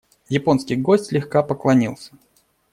[0.29, 2.13] Японский гость слегка поклонился.